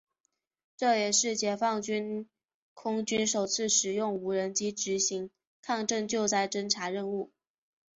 [0.77, 2.27] 这也是解放军
[2.73, 5.29] 空军首次使用无人机执行
[5.61, 7.29] 抗震救灾侦察任务。